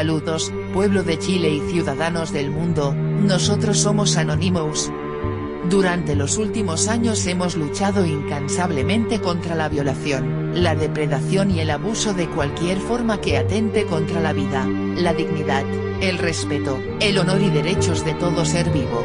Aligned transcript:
Saludos, 0.00 0.50
pueblo 0.72 1.02
de 1.02 1.18
Chile 1.18 1.50
y 1.50 1.60
ciudadanos 1.70 2.32
del 2.32 2.50
mundo, 2.50 2.94
nosotros 2.94 3.80
somos 3.80 4.16
Anonymous. 4.16 4.90
Durante 5.68 6.16
los 6.16 6.38
últimos 6.38 6.88
años 6.88 7.26
hemos 7.26 7.54
luchado 7.54 8.06
incansablemente 8.06 9.20
contra 9.20 9.54
la 9.54 9.68
violación, 9.68 10.62
la 10.62 10.74
depredación 10.74 11.50
y 11.50 11.60
el 11.60 11.68
abuso 11.68 12.14
de 12.14 12.30
cualquier 12.30 12.78
forma 12.78 13.20
que 13.20 13.36
atente 13.36 13.84
contra 13.84 14.22
la 14.22 14.32
vida, 14.32 14.66
la 14.66 15.12
dignidad, 15.12 15.66
el 16.00 16.16
respeto, 16.16 16.80
el 17.00 17.18
honor 17.18 17.42
y 17.42 17.50
derechos 17.50 18.02
de 18.02 18.14
todo 18.14 18.46
ser 18.46 18.70
vivo. 18.70 19.04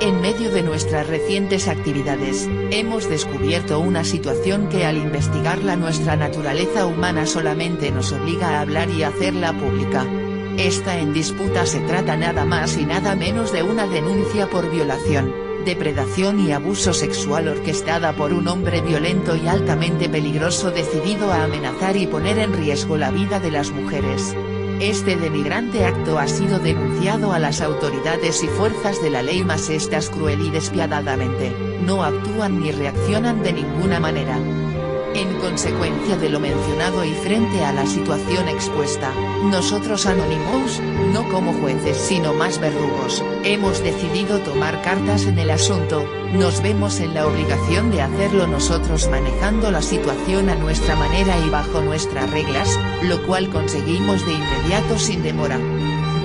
En 0.00 0.20
medio 0.20 0.50
de 0.50 0.62
nuestras 0.62 1.06
recientes 1.06 1.68
actividades, 1.68 2.46
hemos 2.70 3.08
descubierto 3.08 3.80
una 3.80 4.04
situación 4.04 4.68
que 4.68 4.84
al 4.84 4.98
investigarla 4.98 5.74
nuestra 5.74 6.16
naturaleza 6.16 6.84
humana 6.84 7.24
solamente 7.24 7.90
nos 7.90 8.12
obliga 8.12 8.50
a 8.50 8.60
hablar 8.60 8.90
y 8.90 9.04
hacerla 9.04 9.54
pública. 9.54 10.06
Esta 10.58 10.98
en 10.98 11.14
disputa 11.14 11.64
se 11.64 11.80
trata 11.80 12.14
nada 12.16 12.44
más 12.44 12.76
y 12.76 12.84
nada 12.84 13.16
menos 13.16 13.52
de 13.52 13.62
una 13.62 13.86
denuncia 13.86 14.50
por 14.50 14.70
violación, 14.70 15.34
depredación 15.64 16.40
y 16.40 16.52
abuso 16.52 16.92
sexual 16.92 17.48
orquestada 17.48 18.12
por 18.12 18.34
un 18.34 18.48
hombre 18.48 18.82
violento 18.82 19.34
y 19.34 19.48
altamente 19.48 20.10
peligroso 20.10 20.70
decidido 20.70 21.32
a 21.32 21.44
amenazar 21.44 21.96
y 21.96 22.06
poner 22.06 22.38
en 22.38 22.52
riesgo 22.52 22.98
la 22.98 23.10
vida 23.10 23.40
de 23.40 23.50
las 23.50 23.70
mujeres. 23.70 24.36
Este 24.80 25.16
denigrante 25.16 25.86
acto 25.86 26.18
ha 26.18 26.28
sido 26.28 26.58
denunciado 26.58 27.32
a 27.32 27.38
las 27.38 27.62
autoridades 27.62 28.44
y 28.44 28.46
fuerzas 28.46 29.00
de 29.00 29.08
la 29.08 29.22
ley 29.22 29.42
mas 29.42 29.70
estas 29.70 30.10
cruel 30.10 30.42
y 30.42 30.50
despiadadamente, 30.50 31.50
no 31.86 32.04
actúan 32.04 32.60
ni 32.60 32.72
reaccionan 32.72 33.42
de 33.42 33.54
ninguna 33.54 34.00
manera. 34.00 34.38
En 35.16 35.32
consecuencia 35.38 36.18
de 36.18 36.28
lo 36.28 36.38
mencionado 36.40 37.02
y 37.02 37.14
frente 37.14 37.64
a 37.64 37.72
la 37.72 37.86
situación 37.86 38.48
expuesta, 38.48 39.14
nosotros 39.44 40.04
Anonymous, 40.04 40.78
no 41.10 41.26
como 41.30 41.54
jueces 41.54 41.96
sino 41.96 42.34
más 42.34 42.60
verdugos, 42.60 43.24
hemos 43.42 43.82
decidido 43.82 44.40
tomar 44.40 44.82
cartas 44.82 45.24
en 45.24 45.38
el 45.38 45.48
asunto, 45.48 46.06
nos 46.34 46.62
vemos 46.62 47.00
en 47.00 47.14
la 47.14 47.26
obligación 47.26 47.90
de 47.90 48.02
hacerlo 48.02 48.46
nosotros 48.46 49.08
manejando 49.08 49.70
la 49.70 49.80
situación 49.80 50.50
a 50.50 50.54
nuestra 50.54 50.96
manera 50.96 51.34
y 51.38 51.48
bajo 51.48 51.80
nuestras 51.80 52.30
reglas, 52.30 52.78
lo 53.00 53.26
cual 53.26 53.48
conseguimos 53.48 54.26
de 54.26 54.34
inmediato 54.34 54.98
sin 54.98 55.22
demora. 55.22 55.58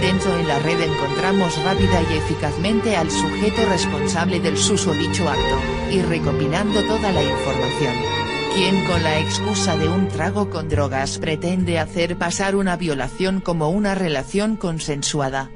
Dentro 0.00 0.36
de 0.36 0.42
la 0.42 0.58
red 0.58 0.80
encontramos 0.80 1.62
rápida 1.62 2.02
y 2.10 2.16
eficazmente 2.16 2.96
al 2.96 3.08
sujeto 3.08 3.62
responsable 3.70 4.40
del 4.40 4.56
susodicho 4.56 5.28
acto, 5.28 5.58
y 5.92 6.02
recopilando 6.02 6.82
toda 6.86 7.12
la 7.12 7.22
información 7.22 8.19
quien 8.54 8.84
con 8.84 9.02
la 9.02 9.20
excusa 9.20 9.76
de 9.76 9.88
un 9.88 10.08
trago 10.08 10.50
con 10.50 10.68
drogas 10.68 11.18
pretende 11.18 11.78
hacer 11.78 12.16
pasar 12.16 12.56
una 12.56 12.76
violación 12.76 13.40
como 13.40 13.70
una 13.70 13.94
relación 13.94 14.56
consensuada. 14.56 15.50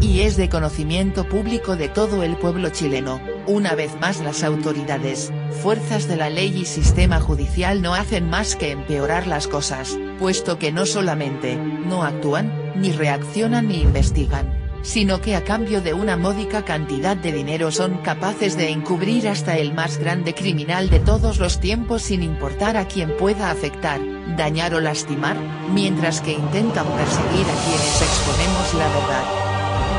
Y 0.00 0.20
es 0.20 0.36
de 0.36 0.48
conocimiento 0.48 1.28
público 1.28 1.76
de 1.76 1.88
todo 1.88 2.22
el 2.22 2.36
pueblo 2.36 2.68
chileno, 2.68 3.20
una 3.46 3.74
vez 3.74 3.98
más 4.00 4.20
las 4.20 4.44
autoridades, 4.44 5.32
fuerzas 5.62 6.06
de 6.06 6.16
la 6.16 6.30
ley 6.30 6.54
y 6.56 6.64
sistema 6.66 7.20
judicial 7.20 7.82
no 7.82 7.94
hacen 7.94 8.28
más 8.28 8.56
que 8.56 8.72
empeorar 8.72 9.26
las 9.26 9.48
cosas, 9.48 9.98
puesto 10.18 10.58
que 10.58 10.70
no 10.70 10.86
solamente, 10.86 11.56
no 11.56 12.04
actúan, 12.04 12.52
ni 12.76 12.92
reaccionan 12.92 13.68
ni 13.68 13.80
investigan 13.80 14.57
sino 14.82 15.20
que 15.20 15.36
a 15.36 15.44
cambio 15.44 15.80
de 15.80 15.94
una 15.94 16.16
módica 16.16 16.64
cantidad 16.64 17.16
de 17.16 17.32
dinero 17.32 17.70
son 17.70 17.98
capaces 17.98 18.56
de 18.56 18.70
encubrir 18.70 19.28
hasta 19.28 19.56
el 19.56 19.74
más 19.74 19.98
grande 19.98 20.34
criminal 20.34 20.90
de 20.90 21.00
todos 21.00 21.38
los 21.38 21.60
tiempos 21.60 22.02
sin 22.02 22.22
importar 22.22 22.76
a 22.76 22.86
quien 22.86 23.16
pueda 23.16 23.50
afectar, 23.50 24.00
dañar 24.36 24.74
o 24.74 24.80
lastimar, 24.80 25.36
mientras 25.72 26.20
que 26.20 26.32
intentan 26.32 26.86
perseguir 26.86 27.46
a 27.46 27.64
quienes 27.64 28.02
exponemos 28.02 28.74
la 28.74 28.88
verdad. 28.88 29.47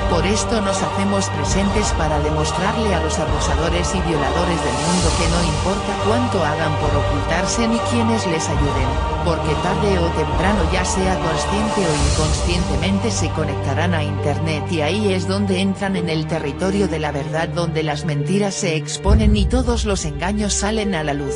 Por 0.10 0.26
esto 0.26 0.60
nos 0.62 0.82
hacemos 0.82 1.30
presentes 1.30 1.92
para 1.92 2.20
demostrarle 2.22 2.96
a 2.96 3.04
los 3.04 3.20
abusadores 3.20 3.94
y 3.94 4.02
violadores 4.02 4.64
del 4.64 4.74
mundo 4.74 5.10
que 5.18 5.28
no 5.30 5.44
importa 5.44 5.94
cuánto 6.08 6.44
hagan 6.44 6.76
por 6.78 6.90
ocultarse 6.96 7.68
ni 7.68 7.78
quienes 7.92 8.26
les 8.26 8.50
ayuden, 8.50 8.90
porque 9.24 9.54
tarde 9.62 10.00
o 10.00 10.08
temprano 10.18 10.62
ya 10.74 10.84
sea 10.84 11.16
consciente 11.20 11.86
o 11.86 12.12
inconscientemente 12.12 13.12
se 13.12 13.30
conectarán 13.30 13.94
a 13.94 14.04
internet 14.04 14.64
y 14.72 14.82
ahí 14.82 15.14
es 15.14 15.28
donde 15.28 15.62
entran 15.62 15.96
en 15.96 16.10
el 16.10 16.26
territorio 16.26 16.88
de 16.88 16.98
la 16.98 17.12
verdad 17.12 17.48
donde 17.50 17.84
las 17.84 18.06
mentiras 18.06 18.56
se 18.56 18.76
exponen 18.76 19.38
y 19.38 19.46
todos 19.46 19.86
los 19.86 20.06
engaños 20.06 20.54
salen 20.54 20.96
a 20.96 21.04
la 21.04 21.14
luz. 21.14 21.36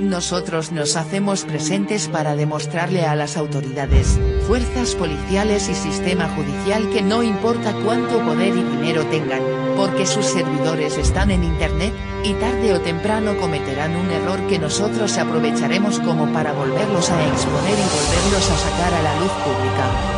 Nosotros 0.00 0.72
nos 0.72 0.94
hacemos 0.96 1.44
presentes 1.44 2.08
para 2.08 2.36
demostrarle 2.36 3.06
a 3.06 3.16
las 3.16 3.38
autoridades, 3.38 4.18
fuerzas 4.46 4.94
policiales 4.94 5.70
y 5.70 5.74
sistema 5.74 6.28
judicial 6.28 6.90
que 6.90 7.00
no 7.00 7.22
importa 7.22 7.72
cuánto 7.82 8.18
poder 8.20 8.54
y 8.54 8.62
dinero 8.62 9.06
tengan, 9.06 9.40
porque 9.74 10.04
sus 10.04 10.26
servidores 10.26 10.98
están 10.98 11.30
en 11.30 11.44
Internet, 11.44 11.94
y 12.24 12.34
tarde 12.34 12.74
o 12.74 12.80
temprano 12.80 13.38
cometerán 13.38 13.96
un 13.96 14.10
error 14.10 14.46
que 14.48 14.58
nosotros 14.58 15.16
aprovecharemos 15.16 15.98
como 16.00 16.30
para 16.30 16.52
volverlos 16.52 17.10
a 17.10 17.26
exponer 17.28 17.72
y 17.72 17.88
volverlos 17.96 18.50
a 18.50 18.58
sacar 18.58 18.94
a 18.94 19.02
la 19.02 19.20
luz 19.20 19.32
pública. 19.32 20.15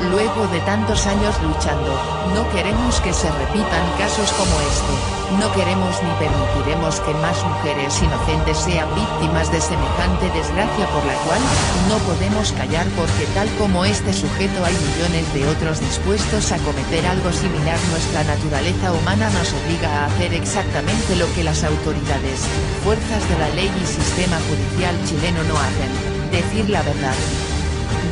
Luego 0.00 0.46
de 0.48 0.60
tantos 0.60 1.06
años 1.06 1.34
luchando, 1.42 1.90
no 2.32 2.48
queremos 2.50 3.00
que 3.00 3.12
se 3.12 3.28
repitan 3.32 3.84
casos 3.98 4.30
como 4.32 4.54
este, 4.62 5.18
no 5.42 5.52
queremos 5.52 6.00
ni 6.02 6.10
permitiremos 6.22 7.00
que 7.00 7.12
más 7.14 7.44
mujeres 7.44 8.00
inocentes 8.00 8.58
sean 8.58 8.88
víctimas 8.94 9.50
de 9.50 9.60
semejante 9.60 10.30
desgracia 10.30 10.86
por 10.86 11.04
la 11.04 11.14
cual, 11.26 11.42
no 11.88 11.98
podemos 12.06 12.52
callar 12.52 12.86
porque 12.96 13.26
tal 13.34 13.48
como 13.58 13.84
este 13.84 14.12
sujeto 14.14 14.64
hay 14.64 14.74
millones 14.74 15.34
de 15.34 15.48
otros 15.48 15.80
dispuestos 15.80 16.52
a 16.52 16.58
cometer 16.58 17.04
algo 17.04 17.32
similar 17.32 17.78
nuestra 17.90 18.22
naturaleza 18.22 18.92
humana 18.92 19.28
nos 19.30 19.52
obliga 19.52 19.90
a 19.90 20.06
hacer 20.06 20.32
exactamente 20.32 21.16
lo 21.16 21.26
que 21.34 21.42
las 21.42 21.64
autoridades, 21.64 22.46
fuerzas 22.84 23.28
de 23.28 23.38
la 23.38 23.48
ley 23.50 23.70
y 23.82 23.86
sistema 23.86 24.38
judicial 24.46 24.94
chileno 25.04 25.42
no 25.42 25.58
hacen, 25.58 25.90
decir 26.30 26.70
la 26.70 26.82
verdad. 26.82 27.57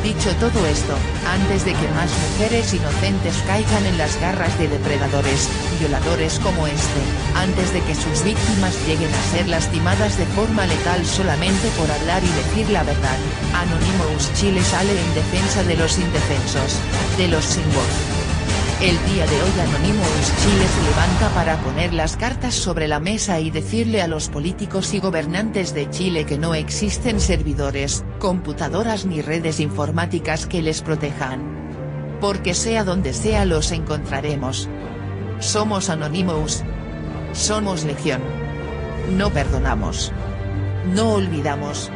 Dicho 0.03 0.33
todo 0.35 0.65
esto, 0.67 0.95
antes 1.27 1.65
de 1.65 1.73
que 1.73 1.87
más 1.95 2.09
mujeres 2.31 2.73
inocentes 2.73 3.35
caigan 3.45 3.85
en 3.85 3.97
las 3.97 4.19
garras 4.21 4.57
de 4.57 4.67
depredadores, 4.67 5.49
violadores 5.79 6.39
como 6.39 6.67
este, 6.67 7.01
antes 7.35 7.73
de 7.73 7.81
que 7.81 7.95
sus 7.95 8.23
víctimas 8.23 8.75
lleguen 8.87 9.13
a 9.13 9.31
ser 9.31 9.47
lastimadas 9.47 10.17
de 10.17 10.25
forma 10.27 10.65
letal 10.65 11.05
solamente 11.05 11.67
por 11.77 11.91
hablar 11.91 12.23
y 12.23 12.27
decir 12.27 12.69
la 12.69 12.83
verdad, 12.83 13.17
Anonymous 13.53 14.33
Chile 14.33 14.61
sale 14.63 14.91
en 14.91 15.15
defensa 15.15 15.63
de 15.63 15.75
los 15.75 15.97
indefensos, 15.97 16.79
de 17.17 17.27
los 17.27 17.43
sin 17.43 17.65
voz. 17.73 18.26
El 18.79 18.95
día 19.11 19.25
de 19.25 19.41
hoy 19.41 19.59
Anonymous 19.59 20.33
Chile 20.37 20.67
se 20.67 20.91
levanta 20.91 21.29
para 21.33 21.57
poner 21.63 21.93
las 21.95 22.15
cartas 22.15 22.53
sobre 22.53 22.87
la 22.87 22.99
mesa 22.99 23.39
y 23.39 23.49
decirle 23.49 24.03
a 24.03 24.07
los 24.07 24.29
políticos 24.29 24.93
y 24.93 24.99
gobernantes 24.99 25.73
de 25.73 25.89
Chile 25.89 26.27
que 26.27 26.37
no 26.37 26.53
existen 26.53 27.19
servidores, 27.19 28.05
computadoras 28.19 29.07
ni 29.07 29.23
redes 29.23 29.59
informáticas 29.59 30.45
que 30.45 30.61
les 30.61 30.83
protejan. 30.83 31.41
Porque 32.21 32.53
sea 32.53 32.83
donde 32.83 33.13
sea 33.13 33.45
los 33.45 33.71
encontraremos. 33.71 34.69
Somos 35.39 35.89
Anonymous. 35.89 36.63
Somos 37.33 37.83
Legión. 37.83 38.21
No 39.17 39.31
perdonamos. 39.31 40.11
No 40.93 41.13
olvidamos. 41.13 41.89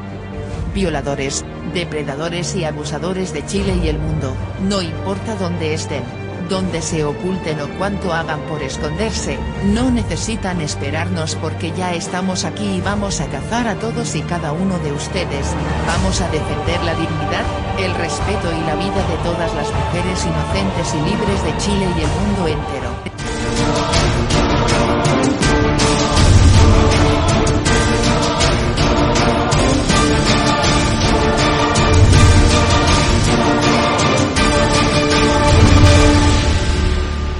Violadores, 0.73 1.45
depredadores 1.75 2.55
y 2.55 2.63
abusadores 2.63 3.33
de 3.33 3.45
Chile 3.45 3.79
y 3.83 3.87
el 3.87 3.99
mundo, 3.99 4.35
no 4.67 4.81
importa 4.81 5.35
dónde 5.35 5.75
estén 5.75 6.21
donde 6.51 6.81
se 6.81 7.05
oculten 7.05 7.61
o 7.61 7.69
cuánto 7.79 8.13
hagan 8.13 8.41
por 8.41 8.61
esconderse, 8.61 9.39
no 9.67 9.89
necesitan 9.89 10.59
esperarnos 10.59 11.35
porque 11.35 11.71
ya 11.71 11.93
estamos 11.93 12.43
aquí 12.43 12.75
y 12.75 12.81
vamos 12.81 13.21
a 13.21 13.27
cazar 13.27 13.69
a 13.69 13.75
todos 13.75 14.15
y 14.15 14.21
cada 14.21 14.51
uno 14.51 14.77
de 14.79 14.91
ustedes, 14.91 15.47
vamos 15.87 16.19
a 16.19 16.29
defender 16.29 16.83
la 16.83 16.93
dignidad, 16.95 17.45
el 17.79 17.95
respeto 17.95 18.51
y 18.51 18.59
la 18.65 18.75
vida 18.75 19.07
de 19.07 19.17
todas 19.23 19.55
las 19.55 19.71
mujeres 19.71 20.25
inocentes 20.25 20.93
y 20.93 20.97
libres 21.09 21.41
de 21.45 21.57
Chile 21.57 21.87
y 21.97 22.01
el 22.01 22.09
mundo 22.19 22.47
entero. 22.49 22.91